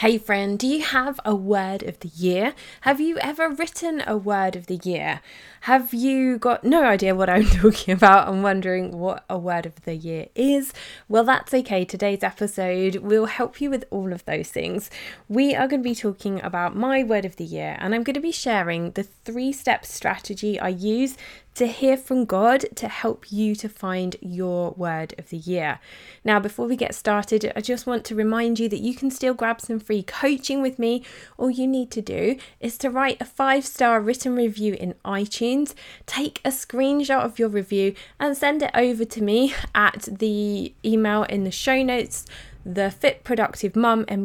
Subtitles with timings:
[0.00, 2.54] Hey friend, do you have a word of the year?
[2.82, 5.20] Have you ever written a word of the year?
[5.62, 9.82] Have you got no idea what I'm talking about and wondering what a word of
[9.82, 10.72] the year is?
[11.08, 11.84] Well, that's okay.
[11.84, 14.88] Today's episode will help you with all of those things.
[15.28, 18.14] We are going to be talking about my word of the year, and I'm going
[18.14, 21.16] to be sharing the three step strategy I use
[21.58, 25.80] to hear from God to help you to find your word of the year.
[26.22, 29.34] Now, before we get started, I just want to remind you that you can still
[29.34, 31.02] grab some free coaching with me.
[31.36, 35.74] All you need to do is to write a five star written review in iTunes,
[36.06, 41.24] take a screenshot of your review, and send it over to me at the email
[41.24, 42.24] in the show notes
[42.68, 44.20] the fit productive mum at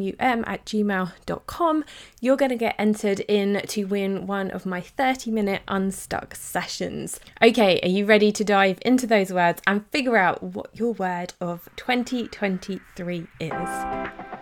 [0.66, 1.86] gmail.com
[2.20, 7.20] you're going to get entered in to win one of my 30 minute unstuck sessions.
[7.42, 11.34] Okay are you ready to dive into those words and figure out what your word
[11.40, 14.33] of 2023 is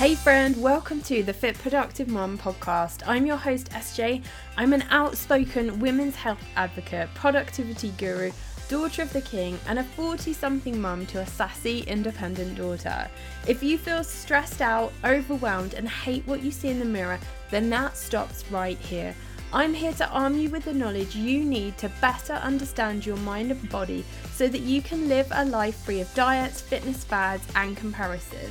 [0.00, 3.02] Hey, friend, welcome to the Fit Productive Mum podcast.
[3.06, 4.24] I'm your host, SJ.
[4.56, 8.32] I'm an outspoken women's health advocate, productivity guru,
[8.70, 13.10] daughter of the king, and a 40 something mum to a sassy, independent daughter.
[13.46, 17.20] If you feel stressed out, overwhelmed, and hate what you see in the mirror,
[17.50, 19.14] then that stops right here.
[19.52, 23.50] I'm here to arm you with the knowledge you need to better understand your mind
[23.50, 27.76] and body so that you can live a life free of diets, fitness fads, and
[27.76, 28.50] comparison.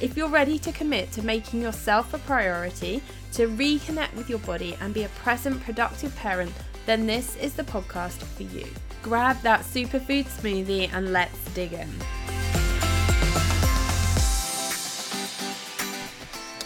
[0.00, 4.74] If you're ready to commit to making yourself a priority, to reconnect with your body
[4.80, 6.52] and be a present, productive parent,
[6.86, 8.66] then this is the podcast for you.
[9.02, 11.90] Grab that superfood smoothie and let's dig in.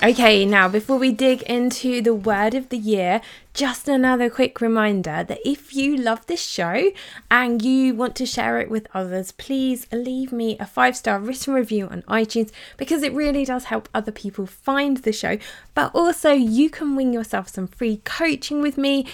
[0.05, 3.23] Okay, now before we dig into the word of the year,
[3.55, 6.91] just another quick reminder that if you love this show
[7.31, 11.55] and you want to share it with others, please leave me a five star written
[11.55, 15.39] review on iTunes because it really does help other people find the show.
[15.73, 19.07] But also, you can win yourself some free coaching with me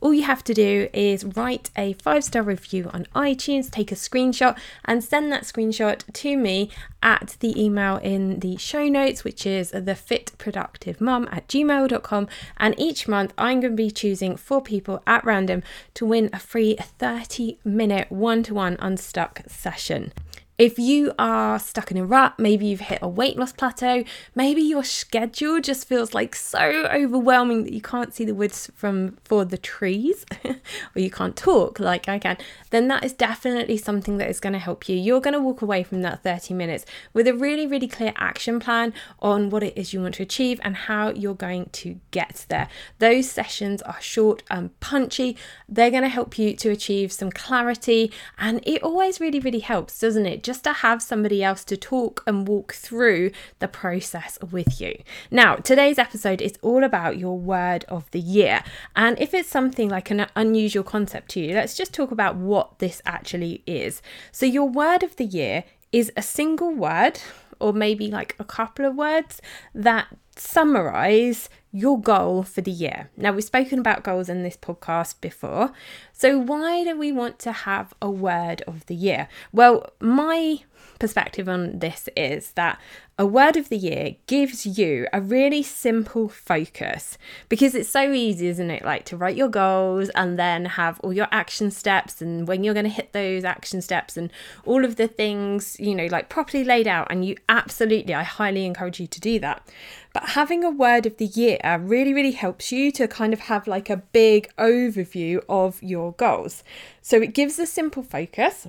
[0.00, 3.94] all you have to do is write a five star review on iTunes, take a
[3.94, 6.70] screenshot, and send that screenshot to me
[7.02, 12.28] at the email in the show notes, which is thefitproductivemum at gmail.com.
[12.56, 15.62] And each month, I'm going to be choosing four people at random
[15.94, 20.12] to win a free 30 minute one to one unstuck session.
[20.58, 24.62] If you are stuck in a rut, maybe you've hit a weight loss plateau, maybe
[24.62, 29.44] your schedule just feels like so overwhelming that you can't see the woods from for
[29.44, 30.56] the trees or
[30.94, 32.38] you can't talk like I can,
[32.70, 34.96] then that is definitely something that is going to help you.
[34.96, 38.58] You're going to walk away from that 30 minutes with a really really clear action
[38.58, 42.46] plan on what it is you want to achieve and how you're going to get
[42.48, 42.68] there.
[42.98, 45.36] Those sessions are short and punchy.
[45.68, 50.00] They're going to help you to achieve some clarity and it always really really helps,
[50.00, 50.45] doesn't it?
[50.46, 54.96] Just to have somebody else to talk and walk through the process with you.
[55.30, 58.62] Now, today's episode is all about your word of the year.
[58.94, 62.78] And if it's something like an unusual concept to you, let's just talk about what
[62.78, 64.00] this actually is.
[64.30, 67.20] So, your word of the year is a single word
[67.58, 69.42] or maybe like a couple of words
[69.74, 70.06] that
[70.36, 73.10] summarize your goal for the year.
[73.16, 75.72] Now, we've spoken about goals in this podcast before.
[76.12, 79.28] So, why do we want to have a word of the year?
[79.52, 80.60] Well, my
[80.98, 82.80] perspective on this is that
[83.18, 87.16] a word of the year gives you a really simple focus
[87.48, 88.84] because it's so easy, isn't it?
[88.84, 92.74] Like to write your goals and then have all your action steps and when you're
[92.74, 94.30] going to hit those action steps and
[94.66, 97.06] all of the things, you know, like properly laid out.
[97.10, 99.66] And you absolutely, I highly encourage you to do that.
[100.12, 103.40] But having a word of the year Uh, really, really helps you to kind of
[103.40, 106.62] have like a big overview of your goals.
[107.02, 108.68] So it gives a simple focus.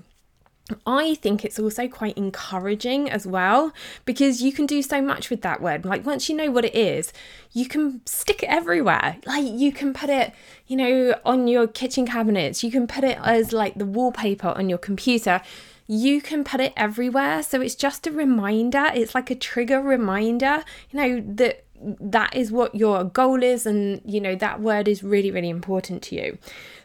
[0.85, 3.72] I think it's also quite encouraging as well
[4.06, 5.86] because you can do so much with that word.
[5.86, 7.13] Like, once you know what it is,
[7.53, 9.18] you can stick it everywhere.
[9.25, 10.34] Like, you can put it,
[10.66, 14.69] you know, on your kitchen cabinets, you can put it as like the wallpaper on
[14.69, 15.42] your computer
[15.88, 17.42] you can put it everywhere.
[17.42, 22.51] So it's just a reminder, it's like a trigger reminder, you know, that that is
[22.51, 26.38] what your goal is and you know that word is really really important to you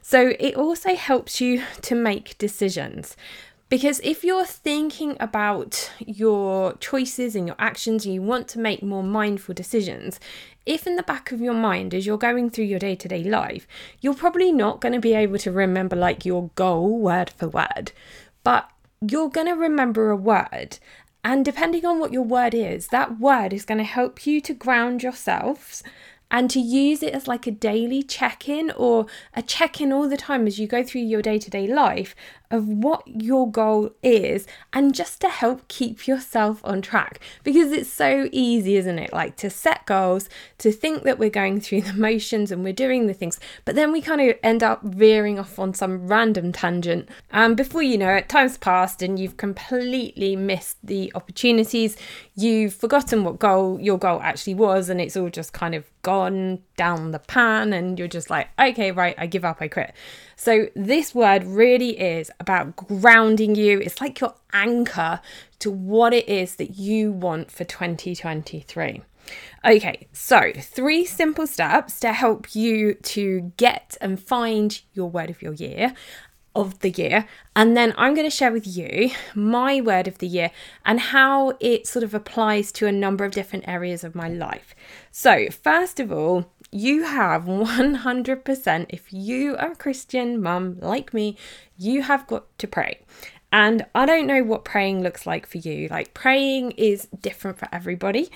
[0.02, 3.16] so it also helps you to make decisions
[3.72, 8.82] because if you're thinking about your choices and your actions and you want to make
[8.82, 10.20] more mindful decisions,
[10.66, 13.24] if in the back of your mind as you're going through your day to day
[13.24, 13.66] life,
[14.02, 17.92] you're probably not going to be able to remember like your goal word for word.
[18.44, 20.78] But you're going to remember a word.
[21.24, 24.54] And depending on what your word is, that word is going to help you to
[24.54, 25.84] ground yourselves
[26.32, 30.08] and to use it as like a daily check in or a check in all
[30.08, 32.16] the time as you go through your day to day life
[32.52, 37.90] of what your goal is and just to help keep yourself on track because it's
[37.90, 39.12] so easy, isn't it?
[39.12, 40.28] Like to set goals,
[40.58, 43.90] to think that we're going through the motions and we're doing the things, but then
[43.90, 47.08] we kind of end up veering off on some random tangent.
[47.30, 51.96] And before you know it, time's passed and you've completely missed the opportunities.
[52.34, 56.60] You've forgotten what goal your goal actually was, and it's all just kind of gone
[56.76, 59.94] down the pan, and you're just like, okay, right, I give up, I quit.
[60.36, 63.78] So, this word really is about grounding you.
[63.78, 65.20] It's like your anchor
[65.60, 69.00] to what it is that you want for 2023.
[69.64, 75.40] Okay, so three simple steps to help you to get and find your word of
[75.40, 75.94] your year
[76.54, 77.26] of the year.
[77.56, 80.50] And then I'm going to share with you my word of the year
[80.84, 84.74] and how it sort of applies to a number of different areas of my life.
[85.10, 91.36] So, first of all, you have 100%, if you are a Christian mum like me,
[91.82, 93.00] you have got to pray.
[93.52, 95.88] And I don't know what praying looks like for you.
[95.88, 98.30] Like, praying is different for everybody.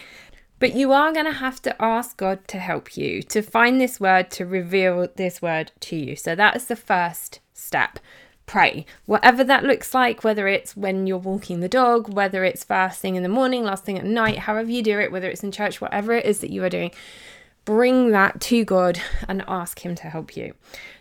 [0.58, 4.00] But you are going to have to ask God to help you, to find this
[4.00, 6.16] word, to reveal this word to you.
[6.16, 7.98] So that is the first step.
[8.46, 8.86] Pray.
[9.06, 13.16] Whatever that looks like, whether it's when you're walking the dog, whether it's first thing
[13.16, 15.80] in the morning, last thing at night, however you do it, whether it's in church,
[15.80, 16.90] whatever it is that you are doing,
[17.66, 18.98] bring that to God
[19.28, 20.54] and ask Him to help you.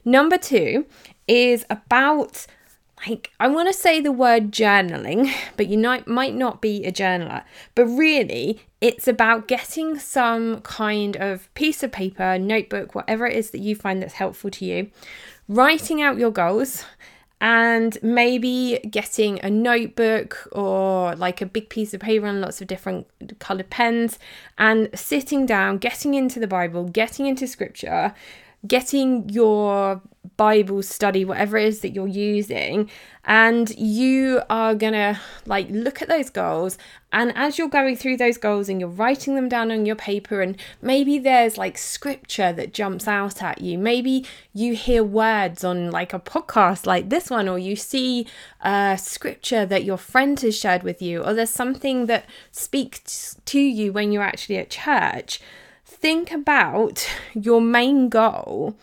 [0.03, 0.85] Number two
[1.27, 2.45] is about
[3.07, 6.91] like I want to say the word journaling, but you might might not be a
[6.91, 7.43] journaler.
[7.75, 13.51] But really, it's about getting some kind of piece of paper, notebook, whatever it is
[13.51, 14.89] that you find that's helpful to you,
[15.47, 16.85] writing out your goals
[17.45, 22.65] and maybe getting a notebook or like a big piece of paper and lots of
[22.65, 23.05] different
[23.37, 24.17] colored pens
[24.57, 28.15] and sitting down, getting into the Bible, getting into scripture,
[28.67, 30.01] getting your
[30.37, 32.89] Bible study, whatever it is that you're using,
[33.23, 36.77] and you are gonna like look at those goals.
[37.13, 40.41] And as you're going through those goals and you're writing them down on your paper,
[40.41, 45.91] and maybe there's like scripture that jumps out at you, maybe you hear words on
[45.91, 48.27] like a podcast like this one, or you see
[48.61, 53.59] a scripture that your friend has shared with you, or there's something that speaks to
[53.59, 55.39] you when you're actually at church.
[56.05, 58.77] Think about your main goal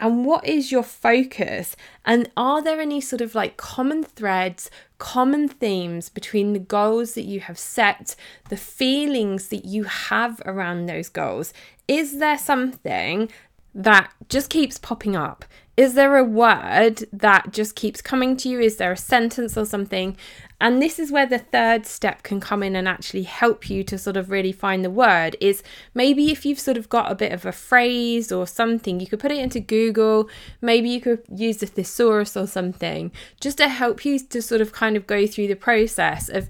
[0.00, 1.76] and what is your focus?
[2.06, 7.26] And are there any sort of like common threads, common themes between the goals that
[7.26, 8.16] you have set,
[8.48, 11.52] the feelings that you have around those goals?
[11.86, 13.28] Is there something
[13.74, 15.44] that just keeps popping up?
[15.76, 18.60] Is there a word that just keeps coming to you?
[18.60, 20.16] Is there a sentence or something?
[20.60, 23.98] And this is where the third step can come in and actually help you to
[23.98, 25.36] sort of really find the word.
[25.40, 29.08] Is maybe if you've sort of got a bit of a phrase or something, you
[29.08, 30.28] could put it into Google.
[30.60, 33.10] Maybe you could use a thesaurus or something
[33.40, 36.48] just to help you to sort of kind of go through the process of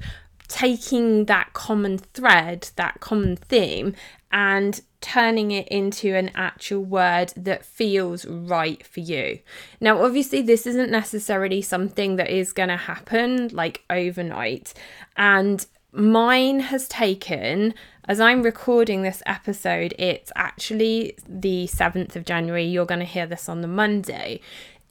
[0.49, 3.95] taking that common thread, that common theme,
[4.31, 9.39] and turning it into an actual word that feels right for you.
[9.79, 14.73] Now, obviously, this isn't necessarily something that is going to happen like overnight.
[15.19, 17.75] And mine has taken,
[18.07, 22.65] as I'm recording this episode, it's actually the 7th of January.
[22.65, 24.41] You're going to hear this on the Monday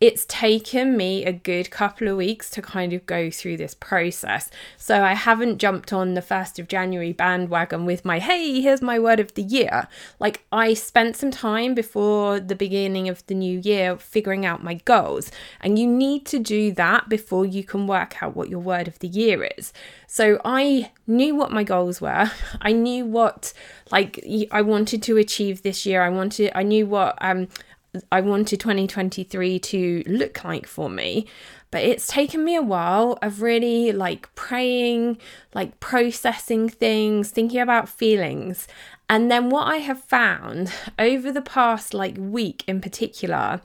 [0.02, 4.50] it's taken me a good couple of weeks to kind of go through this process.
[4.76, 9.00] So I haven't jumped on the 1st of January bandwagon with my, hey, here's my
[9.00, 9.88] word of the year.
[10.20, 14.74] Like I spent some time before the beginning of the new year figuring out my
[14.74, 15.32] goals.
[15.62, 19.00] And you need to do that before you can work out what your word of
[19.00, 19.72] the year is.
[20.08, 22.30] So I knew what my goals were.
[22.62, 23.54] I knew what
[23.92, 26.02] like I wanted to achieve this year.
[26.02, 27.48] I wanted I knew what um
[28.12, 31.28] I wanted 2023 to look like for me.
[31.70, 35.18] But it's taken me a while of really like praying,
[35.54, 38.68] like processing things, thinking about feelings.
[39.10, 43.62] And then what I have found over the past like week in particular,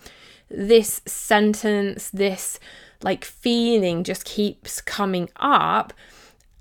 [0.50, 2.58] this sentence, this
[3.02, 5.92] like feeling just keeps coming up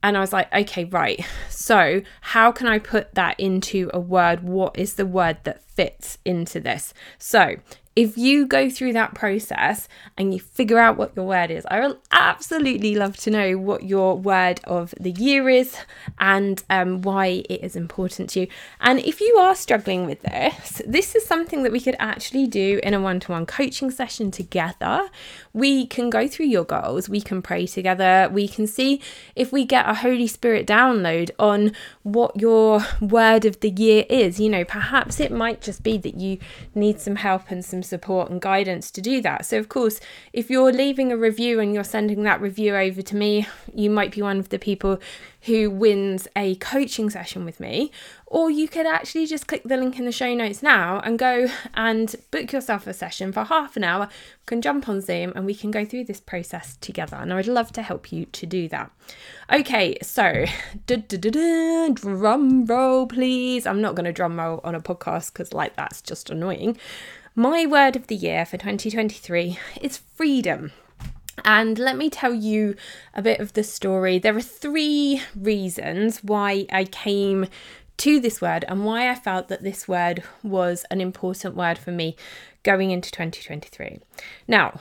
[0.07, 1.25] and I was like, okay, right.
[1.49, 4.41] So, how can I put that into a word?
[4.41, 6.93] What is the word that fits into this?
[7.17, 7.57] So,
[7.97, 9.89] if you go through that process
[10.19, 13.85] and you figure out what your word is, I will absolutely love to know what
[13.85, 15.75] your word of the year is
[16.19, 18.47] and um, why it is important to you.
[18.79, 22.79] And if you are struggling with this, this is something that we could actually do
[22.83, 25.09] in a one to one coaching session together.
[25.51, 29.01] We can go through your goals, we can pray together, we can see
[29.35, 31.71] if we get a Holy Spirit download on
[32.03, 34.39] what your word of the year is.
[34.39, 36.37] You know, perhaps it might just be that you
[36.75, 39.45] need some help and some support and guidance to do that.
[39.45, 39.99] So, of course,
[40.33, 44.13] if you're leaving a review and you're sending that review over to me, you might
[44.13, 44.99] be one of the people
[45.47, 47.91] who wins a coaching session with me.
[48.25, 51.47] Or you could actually just click the link in the show notes now and go
[51.73, 54.09] and book yourself a session for half an hour.
[54.09, 57.15] We can jump on Zoom and we can go through this process together.
[57.15, 58.91] And I would love to help you to do that.
[59.51, 60.45] Okay, so
[61.93, 63.65] drum roll, please.
[63.65, 66.77] I'm not going to drum roll on a podcast because, like, that's just annoying.
[67.39, 70.71] My word of the year for 2023 is freedom.
[71.45, 72.75] And let me tell you
[73.13, 74.17] a bit of the story.
[74.17, 77.45] There are three reasons why I came
[77.97, 81.91] to this word and why I felt that this word was an important word for
[81.91, 82.15] me
[82.63, 83.99] going into 2023.
[84.47, 84.79] Now,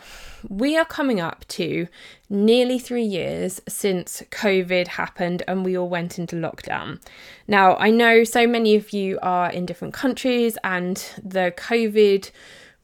[0.48, 1.88] we are coming up to
[2.28, 7.00] nearly three years since COVID happened and we all went into lockdown.
[7.46, 12.30] Now, I know so many of you are in different countries and the COVID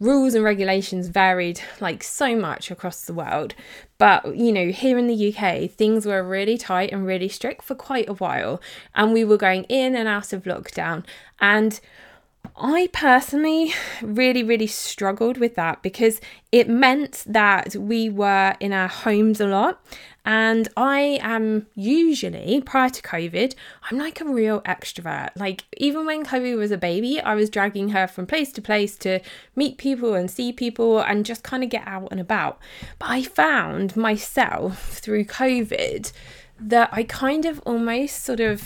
[0.02, 3.54] rules and regulations varied like so much across the world.
[3.98, 7.76] But, you know, here in the UK, things were really tight and really strict for
[7.76, 8.60] quite a while.
[8.96, 11.04] And we were going in and out of lockdown.
[11.40, 11.78] And
[12.56, 18.88] I personally really, really struggled with that because it meant that we were in our
[18.88, 19.82] homes a lot.
[20.24, 23.54] And I am usually, prior to COVID,
[23.90, 25.30] I'm like a real extrovert.
[25.34, 28.96] Like, even when Chloe was a baby, I was dragging her from place to place
[28.98, 29.18] to
[29.56, 32.60] meet people and see people and just kind of get out and about.
[33.00, 36.12] But I found myself through COVID
[36.60, 38.62] that I kind of almost sort of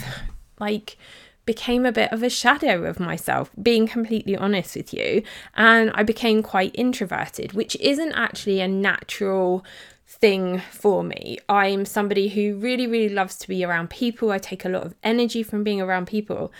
[0.61, 0.99] like
[1.47, 5.23] became a bit of a shadow of myself, being completely honest with you.
[5.55, 9.65] And I became quite introverted, which isn't actually a natural
[10.07, 11.39] thing for me.
[11.49, 14.31] I'm somebody who really, really loves to be around people.
[14.31, 16.53] I take a lot of energy from being around people.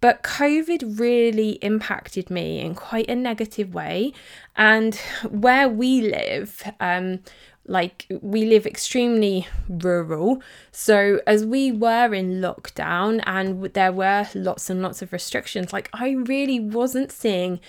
[0.00, 4.12] But COVID really impacted me in quite a negative way.
[4.54, 4.94] And
[5.30, 7.20] where we live, um,
[7.68, 10.42] like we live extremely rural.
[10.72, 15.88] So as we were in lockdown and there were lots and lots of restrictions like
[15.92, 17.60] i really wasn't seeing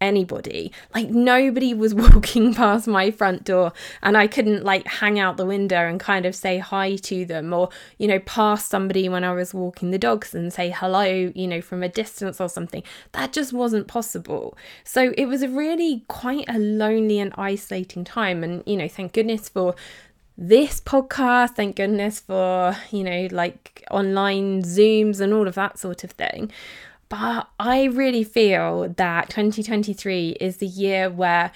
[0.00, 0.72] anybody.
[0.94, 5.46] Like nobody was walking past my front door and I couldn't like hang out the
[5.46, 9.32] window and kind of say hi to them or, you know, pass somebody when I
[9.32, 12.82] was walking the dogs and say hello, you know, from a distance or something.
[13.12, 14.56] That just wasn't possible.
[14.84, 18.42] So it was a really quite a lonely and isolating time.
[18.42, 19.74] And, you know, thank goodness for
[20.36, 21.50] this podcast.
[21.50, 26.50] Thank goodness for, you know, like online Zooms and all of that sort of thing.
[27.10, 31.50] But I really feel that 2023 is the year where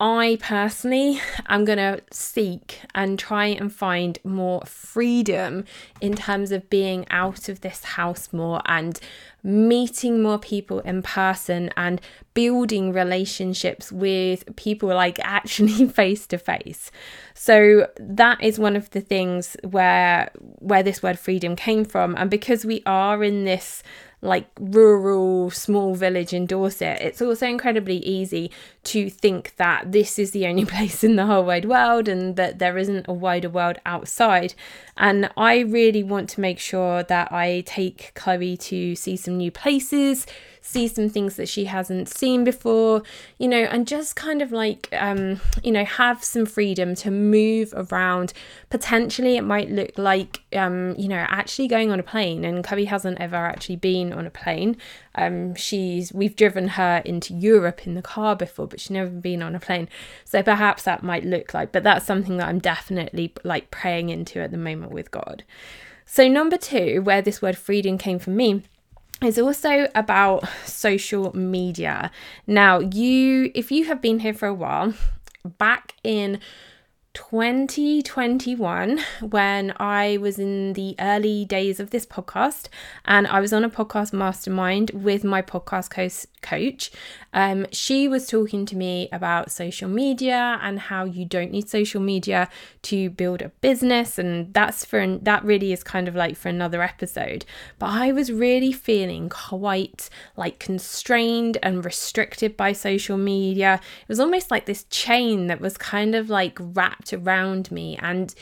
[0.00, 5.64] I personally am going to seek and try and find more freedom
[6.00, 9.00] in terms of being out of this house more and
[9.42, 12.00] meeting more people in person and
[12.34, 16.92] building relationships with people like actually face to face.
[17.34, 20.30] So that is one of the things where
[20.60, 23.82] where this word freedom came from and because we are in this
[24.20, 28.50] like rural small village in Dorset, it's also incredibly easy
[28.88, 32.58] to think that this is the only place in the whole wide world and that
[32.58, 34.54] there isn't a wider world outside.
[34.96, 39.50] And I really want to make sure that I take Chloe to see some new
[39.50, 40.26] places,
[40.60, 43.02] see some things that she hasn't seen before,
[43.38, 47.72] you know, and just kind of like, um, you know, have some freedom to move
[47.76, 48.32] around.
[48.68, 52.44] Potentially, it might look like, um, you know, actually going on a plane.
[52.44, 54.76] And Chloe hasn't ever actually been on a plane.
[55.18, 59.42] Um, she's we've driven her into Europe in the car before, but she's never been
[59.42, 59.88] on a plane.
[60.24, 64.40] So perhaps that might look like, but that's something that I'm definitely like praying into
[64.40, 65.44] at the moment with God.
[66.06, 68.62] So number two, where this word freedom came from me
[69.22, 72.10] is also about social media.
[72.46, 74.94] Now, you if you have been here for a while,
[75.44, 76.40] back in
[77.14, 82.68] 2021 when I was in the early days of this podcast
[83.04, 85.90] and I was on a podcast mastermind with my podcast
[86.40, 86.90] coach.
[87.32, 92.00] Um, she was talking to me about social media and how you don't need social
[92.00, 92.48] media
[92.82, 96.82] to build a business, and that's for that really is kind of like for another
[96.82, 97.44] episode.
[97.78, 103.80] But I was really feeling quite like constrained and restricted by social media.
[104.02, 106.58] It was almost like this chain that was kind of like
[106.98, 107.96] wrapped around me.
[108.00, 108.34] And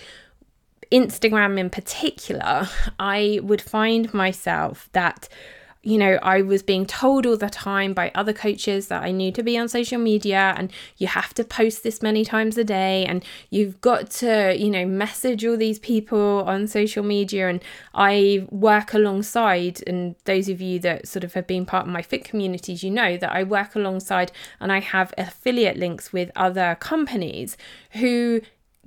[0.93, 5.29] Instagram in particular, I would find myself that
[5.87, 9.37] you know, I was being told all the time by other coaches that I need
[9.37, 13.07] to be on social media and you have to post this many times a day
[13.07, 17.49] and you've got to, you know, message all these people on social media.
[17.49, 17.63] And
[17.95, 22.03] I work alongside, and those of you that sort of have been part of my
[22.03, 26.77] fit communities, you know that I work alongside and I have affiliate links with other
[26.81, 27.57] companies
[27.93, 28.41] who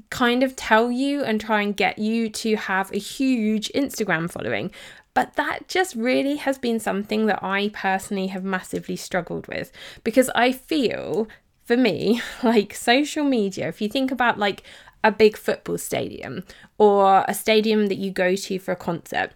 [0.09, 4.71] kind of tell you and try and get you to have a huge Instagram following.
[5.19, 9.69] But that just really has been something that I personally have massively struggled with
[10.05, 11.27] because I feel
[11.65, 14.63] for me, like social media, if you think about like
[15.03, 16.45] a big football stadium
[16.77, 19.31] or a stadium that you go to for a concert,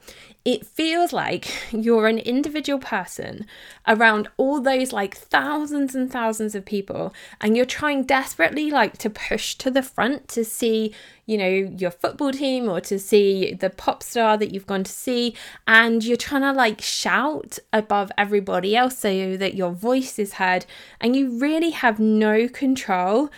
[0.45, 3.45] it feels like you're an individual person
[3.87, 9.09] around all those like thousands and thousands of people and you're trying desperately like to
[9.09, 10.93] push to the front to see
[11.25, 14.91] you know your football team or to see the pop star that you've gone to
[14.91, 15.33] see
[15.65, 20.65] and you're trying to like shout above everybody else so that your voice is heard
[20.99, 23.29] and you really have no control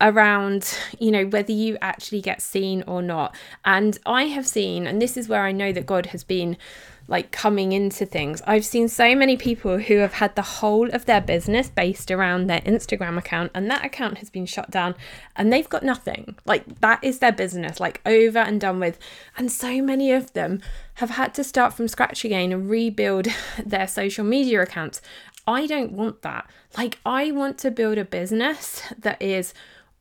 [0.00, 3.34] around you know whether you actually get seen or not.
[3.64, 6.56] And i have seen and this is where i know that god has been
[7.08, 8.42] like coming into things.
[8.46, 12.46] I've seen so many people who have had the whole of their business based around
[12.46, 14.94] their instagram account and that account has been shut down
[15.34, 16.36] and they've got nothing.
[16.44, 18.98] Like that is their business like over and done with.
[19.38, 20.60] And so many of them
[20.94, 23.28] have had to start from scratch again and rebuild
[23.64, 25.00] their social media accounts.
[25.46, 26.48] I don't want that.
[26.76, 29.54] Like i want to build a business that is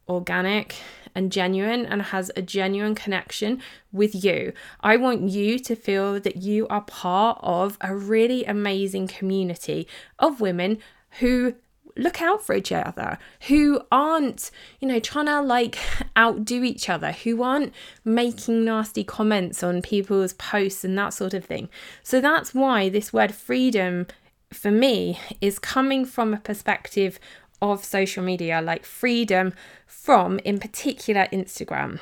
[0.08, 0.76] organic
[1.16, 3.62] and genuine and has a genuine connection
[3.92, 4.54] with you.
[4.82, 9.88] I want you to feel that you are part of a really amazing community
[10.20, 10.78] of women
[11.20, 11.56] who
[11.98, 15.78] look out for each other, who aren't, you know, trying to like
[16.18, 17.74] outdo each other, who aren't
[18.06, 21.70] making nasty comments on people's posts and that sort of thing.
[22.04, 24.08] So that's why this word freedom
[24.54, 27.20] for me is coming from a perspective
[27.62, 29.54] of social media, like freedom
[29.86, 32.00] from, in particular, Instagram.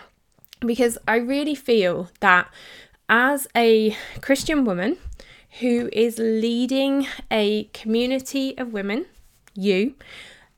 [0.60, 2.50] Because I really feel that
[3.08, 4.98] as a Christian woman
[5.60, 9.06] who is leading a community of women,
[9.54, 9.96] you,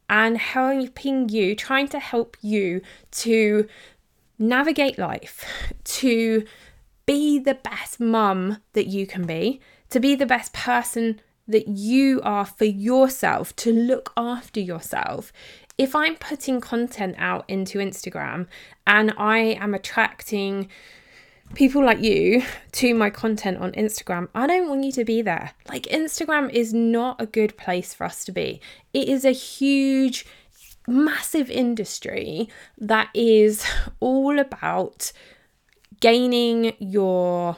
[0.10, 3.68] and helping you, trying to help you to
[4.39, 5.46] navigate life,
[5.84, 6.46] to
[7.06, 12.22] be the best mum that you can be, to be the best person that you
[12.24, 15.31] are for yourself, to look after yourself.
[15.77, 18.48] If I'm putting content out into Instagram
[18.86, 20.70] and I am attracting
[21.53, 25.51] people like you to my content on Instagram, I don't want you to be there.
[25.70, 28.60] Like, Instagram is not a good place for us to be.
[28.94, 30.25] It is a huge,
[30.88, 33.66] massive industry that is
[34.00, 35.12] all about
[36.00, 37.57] gaining your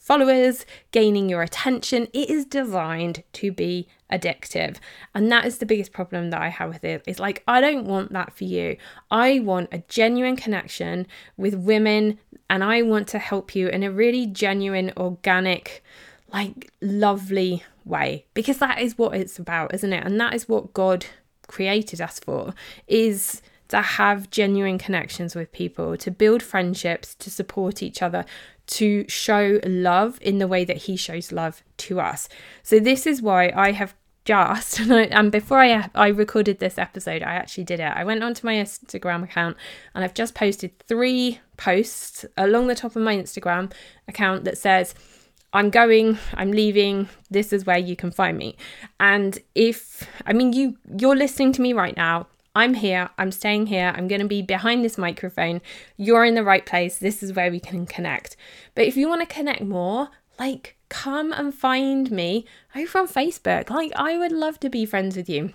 [0.00, 2.08] followers, gaining your attention.
[2.12, 4.78] It is designed to be addictive.
[5.14, 7.04] And that is the biggest problem that I have with it.
[7.06, 8.76] It's like, I don't want that for you.
[9.10, 13.92] I want a genuine connection with women and I want to help you in a
[13.92, 15.84] really genuine, organic,
[16.32, 20.04] like lovely way because that is what it's about, isn't it?
[20.04, 21.06] And that is what God
[21.46, 22.54] created us for
[22.86, 28.24] is to have genuine connections with people, to build friendships, to support each other,
[28.66, 32.28] to show love in the way that he shows love to us.
[32.62, 36.78] So this is why I have just and, I, and before I I recorded this
[36.78, 37.92] episode, I actually did it.
[37.94, 39.56] I went onto my Instagram account
[39.94, 43.72] and I've just posted three posts along the top of my Instagram
[44.08, 44.94] account that says
[45.52, 48.56] I'm going, I'm leaving, this is where you can find me.
[49.00, 53.66] And if I mean you you're listening to me right now, I'm here, I'm staying
[53.66, 55.60] here, I'm going to be behind this microphone.
[55.96, 56.98] You're in the right place.
[56.98, 58.36] This is where we can connect.
[58.74, 60.08] But if you want to connect more,
[60.38, 63.70] like come and find me over on Facebook.
[63.70, 65.52] Like, I would love to be friends with you.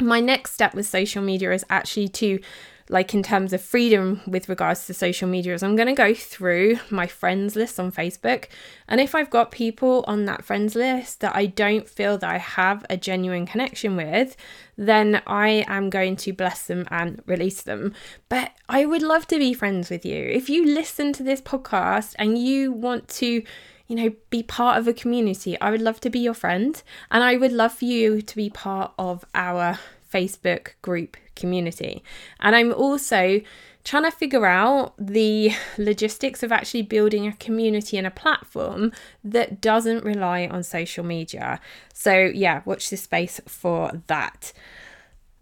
[0.00, 2.40] My next step with social media is actually to
[2.88, 6.14] like in terms of freedom with regards to social media is I'm going to go
[6.14, 8.46] through my friends list on Facebook.
[8.88, 12.38] And if I've got people on that friends list that I don't feel that I
[12.38, 14.36] have a genuine connection with
[14.76, 17.94] then I am going to bless them and release them.
[18.28, 20.24] But I would love to be friends with you.
[20.24, 23.42] If you listen to this podcast and you want to
[23.88, 25.60] you know, be part of a community.
[25.60, 26.82] I would love to be your friend.
[27.10, 29.78] And I would love for you to be part of our
[30.10, 32.02] Facebook group community.
[32.40, 33.40] And I'm also
[33.84, 38.92] trying to figure out the logistics of actually building a community and a platform
[39.24, 41.60] that doesn't rely on social media.
[41.92, 44.52] So, yeah, watch this space for that.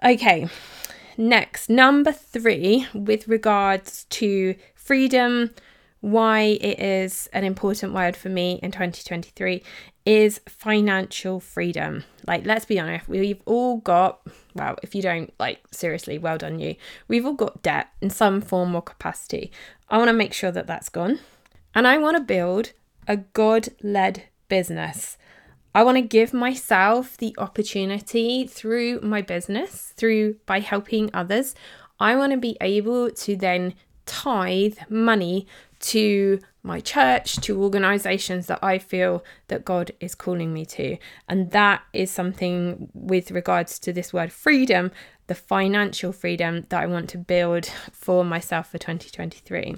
[0.03, 0.49] Okay,
[1.19, 5.51] next, number three, with regards to freedom
[6.01, 9.63] why it is an important word for me in 2023
[10.07, 12.05] is financial freedom.
[12.27, 14.21] Like, let's be honest, we've all got,
[14.55, 16.77] well, if you don't, like, seriously, well done you.
[17.09, 19.53] We've all got debt in some form or capacity.
[19.89, 21.21] I want to make sure that that's gone.
[21.75, 22.73] And I want to build
[23.07, 25.19] a God led business.
[25.75, 31.55] I want to give myself the opportunity through my business, through by helping others.
[32.01, 33.75] I want to be able to then
[34.07, 35.47] tithe money
[35.81, 40.99] to my church, to organizations that I feel that God is calling me to.
[41.29, 44.93] And that is something with regards to this word freedom,
[45.27, 49.77] the financial freedom that I want to build for myself for 2023.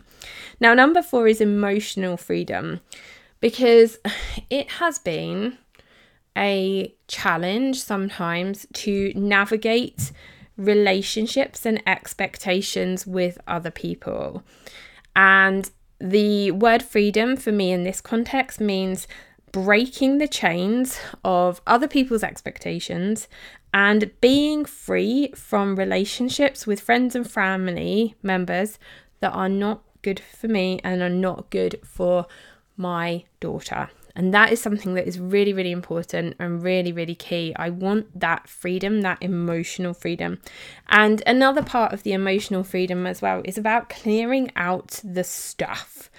[0.60, 2.80] Now, number four is emotional freedom
[3.40, 3.98] because
[4.50, 5.58] it has been
[6.36, 10.10] a challenge sometimes to navigate
[10.56, 14.42] relationships and expectations with other people.
[15.14, 15.70] And
[16.02, 19.06] the word freedom for me in this context means
[19.52, 23.28] breaking the chains of other people's expectations
[23.72, 28.80] and being free from relationships with friends and family members
[29.20, 32.26] that are not good for me and are not good for
[32.76, 33.88] my daughter.
[34.14, 37.54] And that is something that is really, really important and really, really key.
[37.56, 40.40] I want that freedom, that emotional freedom.
[40.88, 46.10] And another part of the emotional freedom as well is about clearing out the stuff.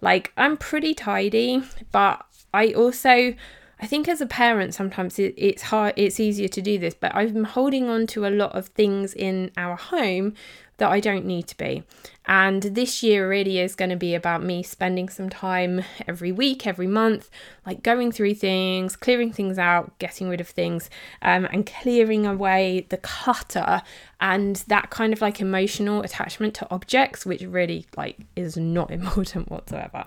[0.00, 3.34] Like, I'm pretty tidy, but I also.
[3.80, 7.12] I think as a parent, sometimes it, it's hard, it's easier to do this, but
[7.16, 10.34] I'm holding on to a lot of things in our home
[10.78, 11.84] that I don't need to be.
[12.26, 16.66] And this year really is going to be about me spending some time every week,
[16.66, 17.28] every month,
[17.66, 20.88] like going through things, clearing things out, getting rid of things,
[21.20, 23.82] um, and clearing away the clutter
[24.20, 29.50] and that kind of like emotional attachment to objects, which really like is not important
[29.50, 30.06] whatsoever.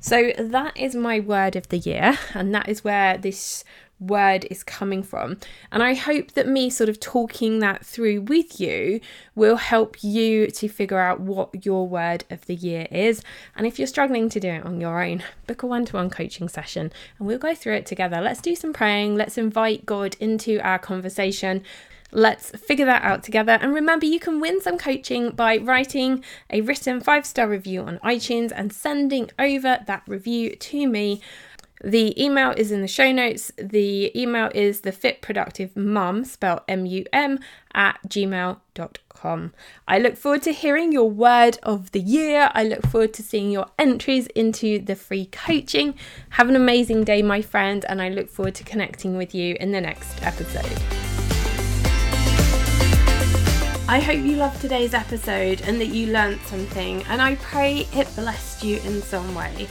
[0.00, 3.64] So that is my word of the year, and that is where this
[4.06, 5.38] word is coming from.
[5.72, 9.00] And I hope that me sort of talking that through with you
[9.34, 13.22] will help you to figure out what your word of the year is.
[13.56, 16.10] And if you're struggling to do it on your own, book a one to one
[16.10, 18.20] coaching session and we'll go through it together.
[18.20, 21.62] Let's do some praying, let's invite God into our conversation.
[22.16, 23.58] Let's figure that out together.
[23.60, 27.98] And remember, you can win some coaching by writing a written five star review on
[28.04, 31.20] iTunes and sending over that review to me.
[31.84, 33.52] The email is in the show notes.
[33.58, 37.38] The email is the fit productive mum, spelled M U M,
[37.74, 39.52] at gmail.com.
[39.86, 42.50] I look forward to hearing your word of the year.
[42.54, 45.94] I look forward to seeing your entries into the free coaching.
[46.30, 49.72] Have an amazing day, my friend, and I look forward to connecting with you in
[49.72, 50.64] the next episode.
[53.86, 58.08] I hope you loved today's episode and that you learned something, and I pray it
[58.16, 59.68] blessed you in some way.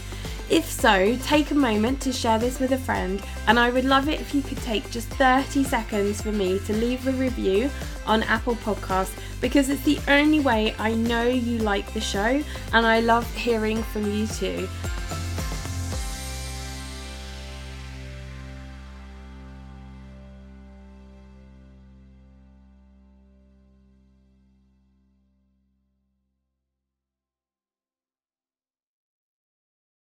[0.49, 4.09] If so, take a moment to share this with a friend, and I would love
[4.09, 7.69] it if you could take just 30 seconds for me to leave a review
[8.05, 12.85] on Apple Podcasts because it's the only way I know you like the show, and
[12.85, 14.67] I love hearing from you too.